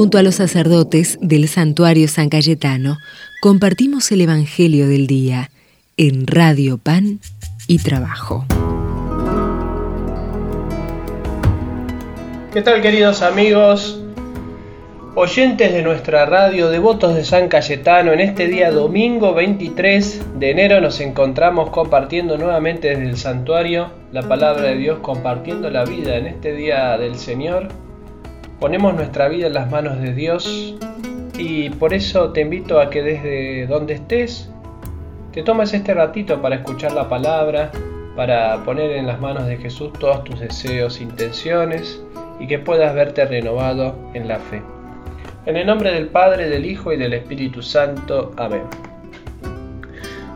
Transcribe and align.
Junto 0.00 0.16
a 0.16 0.22
los 0.22 0.36
sacerdotes 0.36 1.18
del 1.20 1.46
santuario 1.46 2.08
San 2.08 2.30
Cayetano, 2.30 2.96
compartimos 3.42 4.10
el 4.12 4.22
Evangelio 4.22 4.88
del 4.88 5.06
Día 5.06 5.50
en 5.98 6.26
Radio 6.26 6.78
Pan 6.78 7.20
y 7.66 7.80
Trabajo. 7.80 8.46
¿Qué 12.50 12.62
tal 12.62 12.80
queridos 12.80 13.20
amigos? 13.20 14.00
Oyentes 15.16 15.70
de 15.70 15.82
nuestra 15.82 16.24
radio 16.24 16.70
Devotos 16.70 17.14
de 17.14 17.22
San 17.22 17.48
Cayetano, 17.48 18.14
en 18.14 18.20
este 18.20 18.46
día 18.46 18.70
domingo 18.70 19.34
23 19.34 20.38
de 20.38 20.50
enero 20.50 20.80
nos 20.80 20.98
encontramos 21.00 21.68
compartiendo 21.68 22.38
nuevamente 22.38 22.88
desde 22.88 23.04
el 23.04 23.18
santuario 23.18 23.90
la 24.12 24.22
palabra 24.22 24.62
de 24.62 24.78
Dios, 24.78 25.00
compartiendo 25.00 25.68
la 25.68 25.84
vida 25.84 26.16
en 26.16 26.26
este 26.26 26.54
día 26.54 26.96
del 26.96 27.16
Señor 27.16 27.89
Ponemos 28.60 28.92
nuestra 28.94 29.28
vida 29.28 29.46
en 29.46 29.54
las 29.54 29.70
manos 29.70 30.02
de 30.02 30.12
Dios 30.12 30.76
y 31.38 31.70
por 31.70 31.94
eso 31.94 32.32
te 32.32 32.42
invito 32.42 32.78
a 32.78 32.90
que 32.90 33.02
desde 33.02 33.66
donde 33.66 33.94
estés 33.94 34.50
te 35.32 35.42
tomes 35.42 35.72
este 35.72 35.94
ratito 35.94 36.42
para 36.42 36.56
escuchar 36.56 36.92
la 36.92 37.08
palabra, 37.08 37.70
para 38.16 38.62
poner 38.64 38.90
en 38.90 39.06
las 39.06 39.18
manos 39.18 39.46
de 39.46 39.56
Jesús 39.56 39.94
todos 39.94 40.24
tus 40.24 40.40
deseos, 40.40 41.00
intenciones 41.00 42.02
y 42.38 42.46
que 42.46 42.58
puedas 42.58 42.94
verte 42.94 43.24
renovado 43.24 43.94
en 44.12 44.28
la 44.28 44.38
fe. 44.38 44.60
En 45.46 45.56
el 45.56 45.66
nombre 45.66 45.92
del 45.92 46.08
Padre, 46.08 46.50
del 46.50 46.66
Hijo 46.66 46.92
y 46.92 46.98
del 46.98 47.14
Espíritu 47.14 47.62
Santo. 47.62 48.32
Amén. 48.36 48.64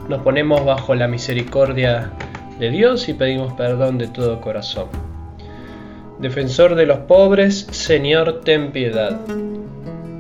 Nos 0.09 0.23
ponemos 0.23 0.65
bajo 0.65 0.95
la 0.95 1.09
misericordia 1.09 2.11
de 2.59 2.71
Dios 2.71 3.07
y 3.11 3.13
pedimos 3.13 3.53
perdón 3.53 3.99
de 3.99 4.09
todo 4.09 4.41
corazón. 4.41 5.14
Defensor 6.25 6.75
de 6.75 6.87
los 6.87 7.01
pobres, 7.01 7.67
Señor, 7.71 8.41
ten 8.45 8.73
piedad. 8.73 9.21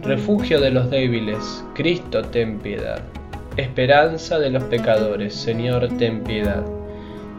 Refugio 0.02 0.60
de 0.60 0.70
los 0.70 0.90
débiles, 0.90 1.65
Cristo, 1.74 2.20
ten 2.20 2.59
piedad. 2.59 3.01
Esperanza 3.56 4.38
de 4.38 4.51
los 4.51 4.64
pecadores, 4.64 5.34
Señor, 5.34 5.88
ten 5.96 6.23
piedad. 6.23 6.62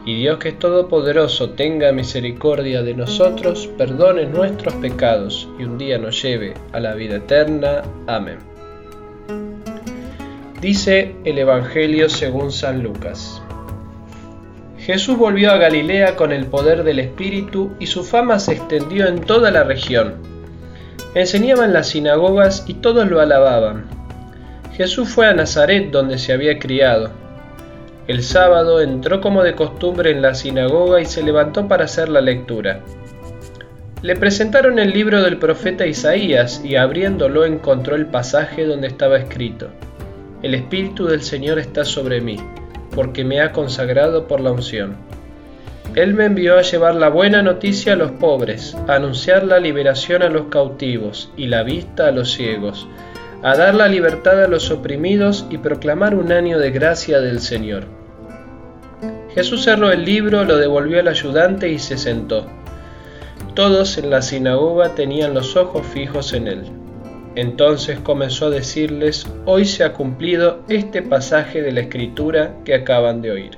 Y 0.04 0.16
Dios 0.16 0.38
que 0.38 0.48
es 0.48 0.58
todopoderoso, 0.58 1.50
tenga 1.50 1.92
misericordia 1.92 2.82
de 2.82 2.94
nosotros, 2.94 3.68
perdone 3.78 4.26
nuestros 4.26 4.74
pecados 4.74 5.48
y 5.60 5.62
un 5.62 5.78
día 5.78 5.98
nos 5.98 6.20
lleve 6.20 6.54
a 6.72 6.80
la 6.80 6.94
vida 6.94 7.18
eterna. 7.18 7.82
Amén. 8.08 8.38
Dice 10.60 11.14
el 11.24 11.38
Evangelio 11.38 12.08
según 12.08 12.50
San 12.50 12.82
Lucas. 12.82 13.35
Jesús 14.86 15.18
volvió 15.18 15.50
a 15.50 15.56
Galilea 15.56 16.14
con 16.14 16.30
el 16.30 16.46
poder 16.46 16.84
del 16.84 17.00
Espíritu 17.00 17.72
y 17.80 17.88
su 17.88 18.04
fama 18.04 18.38
se 18.38 18.52
extendió 18.52 19.08
en 19.08 19.20
toda 19.20 19.50
la 19.50 19.64
región. 19.64 20.14
Enseñaba 21.16 21.64
en 21.64 21.72
las 21.72 21.88
sinagogas 21.88 22.64
y 22.68 22.74
todos 22.74 23.10
lo 23.10 23.20
alababan. 23.20 23.86
Jesús 24.76 25.08
fue 25.08 25.26
a 25.26 25.34
Nazaret 25.34 25.90
donde 25.90 26.18
se 26.18 26.32
había 26.32 26.60
criado. 26.60 27.10
El 28.06 28.22
sábado 28.22 28.80
entró 28.80 29.20
como 29.20 29.42
de 29.42 29.56
costumbre 29.56 30.12
en 30.12 30.22
la 30.22 30.36
sinagoga 30.36 31.00
y 31.00 31.04
se 31.04 31.24
levantó 31.24 31.66
para 31.66 31.86
hacer 31.86 32.08
la 32.08 32.20
lectura. 32.20 32.78
Le 34.02 34.14
presentaron 34.14 34.78
el 34.78 34.92
libro 34.92 35.20
del 35.20 35.38
profeta 35.38 35.84
Isaías 35.84 36.62
y 36.64 36.76
abriéndolo 36.76 37.44
encontró 37.44 37.96
el 37.96 38.06
pasaje 38.06 38.64
donde 38.64 38.86
estaba 38.86 39.18
escrito, 39.18 39.68
El 40.42 40.54
Espíritu 40.54 41.06
del 41.06 41.22
Señor 41.22 41.58
está 41.58 41.84
sobre 41.84 42.20
mí 42.20 42.38
porque 42.96 43.24
me 43.24 43.42
ha 43.42 43.52
consagrado 43.52 44.26
por 44.26 44.40
la 44.40 44.50
unción. 44.50 44.96
Él 45.94 46.14
me 46.14 46.24
envió 46.24 46.58
a 46.58 46.62
llevar 46.62 46.94
la 46.94 47.10
buena 47.10 47.42
noticia 47.42 47.92
a 47.92 47.96
los 47.96 48.10
pobres, 48.12 48.74
a 48.88 48.94
anunciar 48.94 49.44
la 49.44 49.60
liberación 49.60 50.22
a 50.22 50.30
los 50.30 50.46
cautivos 50.46 51.30
y 51.36 51.46
la 51.48 51.62
vista 51.62 52.08
a 52.08 52.10
los 52.10 52.32
ciegos, 52.32 52.88
a 53.42 53.54
dar 53.54 53.74
la 53.74 53.88
libertad 53.88 54.42
a 54.42 54.48
los 54.48 54.70
oprimidos 54.70 55.46
y 55.50 55.58
proclamar 55.58 56.14
un 56.14 56.32
año 56.32 56.58
de 56.58 56.70
gracia 56.70 57.20
del 57.20 57.40
Señor. 57.40 57.84
Jesús 59.34 59.64
cerró 59.64 59.92
el 59.92 60.06
libro, 60.06 60.44
lo 60.44 60.56
devolvió 60.56 60.98
al 60.98 61.08
ayudante 61.08 61.68
y 61.68 61.78
se 61.78 61.98
sentó. 61.98 62.46
Todos 63.52 63.98
en 63.98 64.08
la 64.08 64.22
sinagoga 64.22 64.94
tenían 64.94 65.34
los 65.34 65.54
ojos 65.54 65.86
fijos 65.86 66.32
en 66.32 66.48
él. 66.48 66.64
Entonces 67.36 68.00
comenzó 68.00 68.46
a 68.46 68.50
decirles, 68.50 69.26
hoy 69.44 69.66
se 69.66 69.84
ha 69.84 69.92
cumplido 69.92 70.64
este 70.70 71.02
pasaje 71.02 71.60
de 71.60 71.70
la 71.70 71.82
escritura 71.82 72.54
que 72.64 72.74
acaban 72.74 73.20
de 73.20 73.30
oír. 73.30 73.50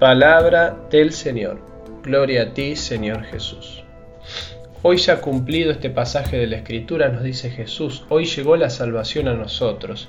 Palabra 0.00 0.76
del 0.90 1.12
Señor. 1.12 1.60
Gloria 2.02 2.42
a 2.42 2.54
ti, 2.54 2.74
Señor 2.74 3.22
Jesús. 3.22 3.84
Hoy 4.82 4.98
se 4.98 5.12
ha 5.12 5.20
cumplido 5.20 5.70
este 5.70 5.90
pasaje 5.90 6.38
de 6.38 6.46
la 6.46 6.56
Escritura, 6.56 7.08
nos 7.08 7.22
dice 7.22 7.50
Jesús. 7.50 8.04
Hoy 8.08 8.24
llegó 8.26 8.56
la 8.56 8.70
salvación 8.70 9.26
a 9.26 9.34
nosotros. 9.34 10.08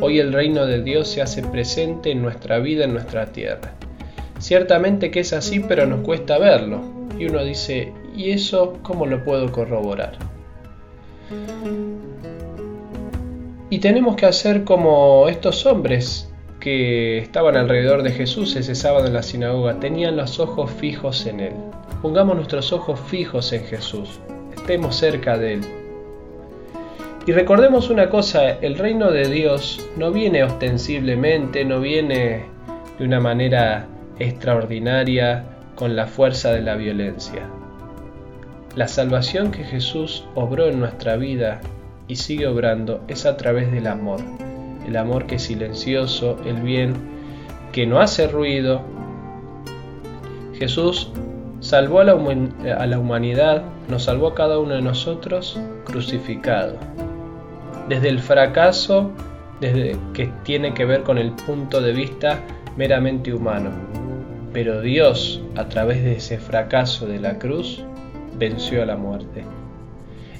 Hoy 0.00 0.18
el 0.18 0.32
reino 0.32 0.66
de 0.66 0.82
Dios 0.82 1.08
se 1.08 1.22
hace 1.22 1.42
presente 1.42 2.10
en 2.10 2.20
nuestra 2.20 2.58
vida, 2.58 2.84
en 2.84 2.92
nuestra 2.92 3.26
tierra. 3.26 3.72
Ciertamente 4.38 5.10
que 5.10 5.20
es 5.20 5.32
así, 5.32 5.60
pero 5.60 5.86
nos 5.86 6.00
cuesta 6.00 6.38
verlo. 6.38 6.82
Y 7.18 7.26
uno 7.26 7.44
dice, 7.44 7.92
¿y 8.16 8.30
eso 8.30 8.78
cómo 8.82 9.06
lo 9.06 9.24
puedo 9.24 9.52
corroborar? 9.52 10.29
Y 13.70 13.78
tenemos 13.78 14.16
que 14.16 14.26
hacer 14.26 14.64
como 14.64 15.28
estos 15.28 15.64
hombres 15.64 16.30
que 16.58 17.18
estaban 17.18 17.56
alrededor 17.56 18.02
de 18.02 18.10
Jesús 18.10 18.54
ese 18.56 18.74
sábado 18.74 19.06
en 19.06 19.14
la 19.14 19.22
sinagoga, 19.22 19.80
tenían 19.80 20.16
los 20.16 20.40
ojos 20.40 20.70
fijos 20.70 21.26
en 21.26 21.40
Él. 21.40 21.52
Pongamos 22.02 22.36
nuestros 22.36 22.72
ojos 22.72 23.00
fijos 23.00 23.52
en 23.52 23.64
Jesús, 23.64 24.20
estemos 24.54 24.96
cerca 24.96 25.38
de 25.38 25.54
Él. 25.54 25.60
Y 27.26 27.32
recordemos 27.32 27.90
una 27.90 28.10
cosa, 28.10 28.50
el 28.50 28.76
reino 28.76 29.10
de 29.10 29.28
Dios 29.28 29.80
no 29.96 30.10
viene 30.10 30.42
ostensiblemente, 30.42 31.64
no 31.64 31.80
viene 31.80 32.44
de 32.98 33.04
una 33.04 33.20
manera 33.20 33.86
extraordinaria 34.18 35.44
con 35.76 35.96
la 35.96 36.06
fuerza 36.06 36.52
de 36.52 36.62
la 36.62 36.76
violencia. 36.76 37.42
La 38.76 38.86
salvación 38.86 39.50
que 39.50 39.64
Jesús 39.64 40.24
obró 40.36 40.68
en 40.68 40.78
nuestra 40.78 41.16
vida 41.16 41.60
y 42.06 42.16
sigue 42.16 42.46
obrando 42.46 43.00
es 43.08 43.26
a 43.26 43.36
través 43.36 43.72
del 43.72 43.88
amor. 43.88 44.20
El 44.86 44.96
amor 44.96 45.26
que 45.26 45.36
es 45.36 45.42
silencioso, 45.42 46.38
el 46.46 46.60
bien 46.60 46.94
que 47.72 47.84
no 47.84 48.00
hace 48.00 48.28
ruido. 48.28 48.82
Jesús 50.54 51.10
salvó 51.58 51.98
a 51.98 52.04
la, 52.04 52.14
humanidad, 52.14 53.62
nos 53.88 54.04
salvó 54.04 54.28
a 54.28 54.34
cada 54.36 54.60
uno 54.60 54.74
de 54.74 54.82
nosotros 54.82 55.58
crucificado. 55.84 56.76
Desde 57.88 58.08
el 58.08 58.20
fracaso, 58.20 59.10
desde 59.60 59.96
que 60.14 60.30
tiene 60.44 60.74
que 60.74 60.84
ver 60.84 61.02
con 61.02 61.18
el 61.18 61.32
punto 61.32 61.80
de 61.80 61.92
vista 61.92 62.38
meramente 62.76 63.34
humano. 63.34 63.72
Pero 64.52 64.80
Dios, 64.80 65.42
a 65.56 65.68
través 65.68 66.04
de 66.04 66.12
ese 66.12 66.38
fracaso 66.38 67.06
de 67.06 67.18
la 67.18 67.38
cruz, 67.38 67.84
venció 68.40 68.82
a 68.82 68.86
la 68.86 68.96
muerte. 68.96 69.44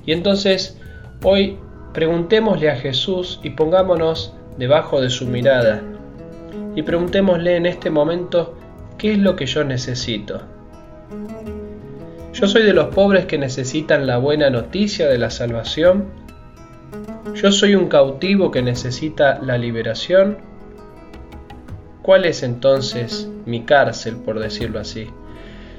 Y 0.04 0.12
entonces 0.12 0.80
hoy 1.22 1.58
preguntémosle 1.92 2.70
a 2.70 2.76
Jesús 2.76 3.38
y 3.44 3.50
pongámonos 3.50 4.34
debajo 4.56 5.00
de 5.00 5.10
su 5.10 5.26
mirada 5.26 5.82
y 6.74 6.82
preguntémosle 6.82 7.56
en 7.56 7.66
este 7.66 7.90
momento 7.90 8.56
qué 8.98 9.12
es 9.12 9.18
lo 9.18 9.36
que 9.36 9.46
yo 9.46 9.62
necesito. 9.64 10.40
Yo 12.32 12.46
soy 12.48 12.62
de 12.62 12.72
los 12.72 12.94
pobres 12.94 13.26
que 13.26 13.38
necesitan 13.38 14.06
la 14.06 14.16
buena 14.16 14.48
noticia 14.50 15.08
de 15.08 15.18
la 15.18 15.30
salvación. 15.30 16.06
Yo 17.34 17.52
soy 17.52 17.74
un 17.74 17.88
cautivo 17.88 18.50
que 18.50 18.62
necesita 18.62 19.40
la 19.42 19.58
liberación. 19.58 20.38
¿Cuál 22.02 22.24
es 22.24 22.42
entonces 22.42 23.28
mi 23.44 23.64
cárcel, 23.64 24.16
por 24.16 24.38
decirlo 24.38 24.80
así? 24.80 25.08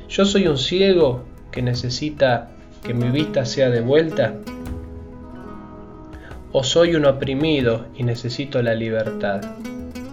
Yo 0.08 0.26
soy 0.26 0.48
un 0.48 0.58
ciego 0.58 1.24
que 1.52 1.62
necesita 1.62 2.50
que 2.84 2.94
mi 2.94 3.10
vista 3.10 3.46
sea 3.46 3.70
de 3.70 3.82
vuelta? 3.82 4.34
¿O 6.52 6.64
soy 6.64 6.96
un 6.96 7.06
oprimido 7.06 7.86
y 7.96 8.04
necesito 8.04 8.62
la 8.62 8.74
libertad? 8.74 9.42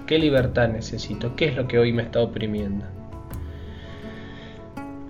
¿Qué 0.06 0.18
libertad 0.18 0.68
necesito? 0.68 1.34
¿Qué 1.36 1.46
es 1.46 1.56
lo 1.56 1.66
que 1.66 1.78
hoy 1.78 1.92
me 1.92 2.02
está 2.02 2.20
oprimiendo? 2.20 2.84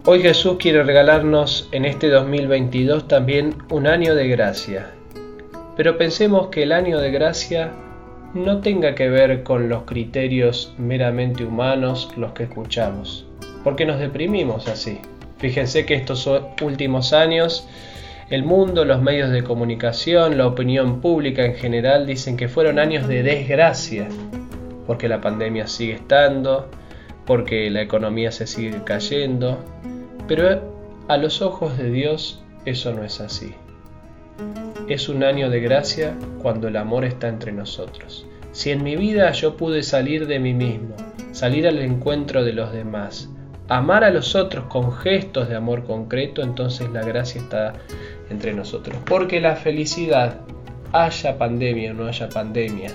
Hoy 0.04 0.22
Jesús 0.22 0.56
quiere 0.58 0.82
regalarnos 0.84 1.68
en 1.70 1.84
este 1.84 2.08
2022 2.08 3.08
también 3.08 3.54
un 3.68 3.86
año 3.86 4.14
de 4.14 4.28
gracia. 4.28 4.86
Pero 5.76 5.98
pensemos 5.98 6.48
que 6.48 6.62
el 6.62 6.72
año 6.72 6.98
de 6.98 7.10
gracia 7.10 7.72
no 8.34 8.60
tenga 8.60 8.94
que 8.94 9.08
ver 9.08 9.42
con 9.42 9.68
los 9.68 9.82
criterios 9.84 10.74
meramente 10.78 11.44
humanos 11.44 12.10
los 12.16 12.32
que 12.32 12.44
escuchamos, 12.44 13.26
porque 13.62 13.86
nos 13.86 13.98
deprimimos 13.98 14.66
así. 14.66 14.98
Fíjense 15.38 15.86
que 15.86 15.94
estos 15.94 16.28
últimos 16.60 17.12
años 17.12 17.68
el 18.30 18.44
mundo, 18.44 18.84
los 18.84 19.00
medios 19.00 19.30
de 19.30 19.42
comunicación, 19.42 20.36
la 20.36 20.46
opinión 20.46 21.00
pública 21.00 21.46
en 21.46 21.54
general 21.54 22.06
dicen 22.06 22.36
que 22.36 22.46
fueron 22.46 22.78
años 22.78 23.08
de 23.08 23.22
desgracia, 23.22 24.06
porque 24.86 25.08
la 25.08 25.22
pandemia 25.22 25.66
sigue 25.66 25.94
estando, 25.94 26.68
porque 27.24 27.70
la 27.70 27.80
economía 27.80 28.30
se 28.30 28.46
sigue 28.46 28.84
cayendo, 28.84 29.64
pero 30.26 30.60
a 31.08 31.16
los 31.16 31.40
ojos 31.40 31.78
de 31.78 31.90
Dios 31.90 32.42
eso 32.66 32.92
no 32.92 33.02
es 33.02 33.18
así. 33.22 33.54
Es 34.88 35.08
un 35.08 35.24
año 35.24 35.48
de 35.48 35.60
gracia 35.60 36.14
cuando 36.42 36.68
el 36.68 36.76
amor 36.76 37.06
está 37.06 37.28
entre 37.28 37.52
nosotros. 37.52 38.26
Si 38.52 38.70
en 38.72 38.82
mi 38.82 38.96
vida 38.96 39.32
yo 39.32 39.56
pude 39.56 39.82
salir 39.82 40.26
de 40.26 40.38
mí 40.38 40.52
mismo, 40.52 40.94
salir 41.32 41.66
al 41.66 41.78
encuentro 41.78 42.44
de 42.44 42.52
los 42.52 42.74
demás, 42.74 43.30
amar 43.68 44.02
a 44.02 44.10
los 44.10 44.34
otros 44.34 44.64
con 44.64 44.92
gestos 44.92 45.48
de 45.48 45.56
amor 45.56 45.84
concreto, 45.84 46.42
entonces 46.42 46.90
la 46.90 47.04
gracia 47.04 47.40
está 47.40 47.74
entre 48.30 48.54
nosotros. 48.54 48.96
Porque 49.06 49.40
la 49.40 49.56
felicidad, 49.56 50.40
haya 50.92 51.36
pandemia 51.36 51.92
o 51.92 51.94
no 51.94 52.06
haya 52.06 52.28
pandemia, 52.28 52.92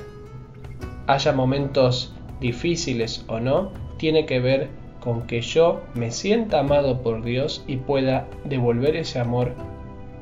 haya 1.08 1.32
momentos 1.32 2.14
difíciles 2.40 3.24
o 3.28 3.40
no, 3.40 3.72
tiene 3.98 4.26
que 4.26 4.40
ver 4.40 4.70
con 5.00 5.28
que 5.28 5.42
yo 5.42 5.82
me 5.94 6.12
sienta 6.12 6.60
amado 6.60 7.02
por 7.02 7.24
Dios 7.24 7.64
y 7.68 7.78
pueda 7.78 8.26
devolver 8.46 8.96
ese 8.96 9.20
amor 9.20 9.52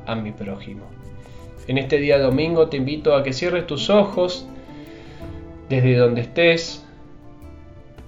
a 0.06 0.14
mi 0.14 0.32
prójimo. 0.32 0.84
En 1.68 1.78
este 1.78 1.98
día 1.98 2.18
domingo 2.18 2.68
te 2.68 2.76
invito 2.76 3.14
a 3.14 3.22
que 3.22 3.32
cierres 3.32 3.66
tus 3.66 3.88
ojos 3.88 4.46
desde 5.68 5.96
donde 5.96 6.22
estés, 6.22 6.84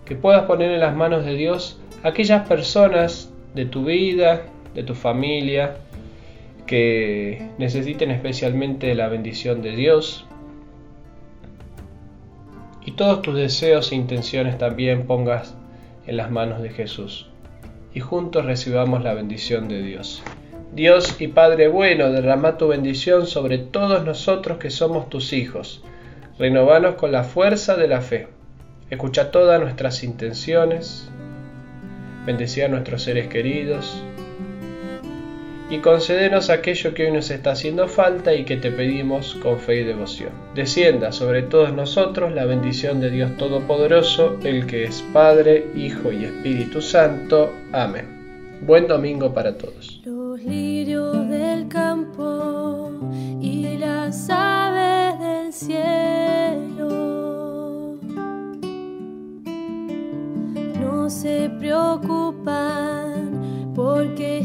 que 0.04 0.16
puedas 0.16 0.44
poner 0.44 0.72
en 0.72 0.80
las 0.80 0.94
manos 0.94 1.24
de 1.24 1.34
Dios 1.34 1.78
aquellas 2.04 2.46
personas 2.46 3.32
de 3.54 3.64
tu 3.64 3.86
vida, 3.86 4.42
de 4.74 4.84
tu 4.84 4.94
familia, 4.94 5.78
que 6.66 7.48
necesiten 7.58 8.10
especialmente 8.10 8.94
la 8.94 9.08
bendición 9.08 9.62
de 9.62 9.74
Dios. 9.74 10.26
Y 12.84 12.92
todos 12.92 13.22
tus 13.22 13.34
deseos 13.34 13.90
e 13.90 13.96
intenciones 13.96 14.58
también 14.58 15.06
pongas 15.06 15.56
en 16.06 16.18
las 16.18 16.30
manos 16.30 16.62
de 16.62 16.68
Jesús. 16.68 17.28
Y 17.94 18.00
juntos 18.00 18.44
recibamos 18.44 19.02
la 19.02 19.14
bendición 19.14 19.68
de 19.68 19.82
Dios. 19.82 20.22
Dios 20.74 21.20
y 21.20 21.28
Padre 21.28 21.68
bueno, 21.68 22.10
derrama 22.10 22.58
tu 22.58 22.68
bendición 22.68 23.26
sobre 23.26 23.58
todos 23.58 24.04
nosotros 24.04 24.58
que 24.58 24.70
somos 24.70 25.08
tus 25.08 25.32
hijos. 25.32 25.82
Renovanos 26.38 26.96
con 26.96 27.12
la 27.12 27.24
fuerza 27.24 27.76
de 27.76 27.88
la 27.88 28.02
fe. 28.02 28.28
Escucha 28.90 29.30
todas 29.30 29.60
nuestras 29.60 30.02
intenciones. 30.02 31.08
Bendecí 32.26 32.62
a 32.62 32.68
nuestros 32.68 33.02
seres 33.02 33.28
queridos 33.28 34.02
y 35.70 35.78
concédenos 35.78 36.50
aquello 36.50 36.94
que 36.94 37.06
hoy 37.06 37.12
nos 37.12 37.30
está 37.30 37.52
haciendo 37.52 37.88
falta 37.88 38.34
y 38.34 38.44
que 38.44 38.56
te 38.56 38.70
pedimos 38.70 39.34
con 39.42 39.58
fe 39.58 39.80
y 39.80 39.84
devoción. 39.84 40.30
Descienda 40.54 41.10
sobre 41.12 41.42
todos 41.42 41.72
nosotros 41.72 42.32
la 42.32 42.44
bendición 42.44 43.00
de 43.00 43.10
Dios 43.10 43.36
Todopoderoso, 43.36 44.38
el 44.44 44.66
que 44.66 44.84
es 44.84 45.02
Padre, 45.12 45.66
Hijo 45.74 46.12
y 46.12 46.24
Espíritu 46.24 46.80
Santo. 46.80 47.52
Amén. 47.72 48.58
Buen 48.60 48.86
domingo 48.86 49.32
para 49.32 49.56
todos. 49.56 50.00
Los 50.04 50.40
lirios 50.42 51.28
del 51.28 51.68
campo 51.68 52.92
y 53.40 53.76
las 53.78 54.28
aves 54.30 55.18
del 55.18 55.52
cielo 55.52 56.03
no 61.04 61.10
se 61.10 61.50
preocupan 61.58 63.30
porque 63.74 64.38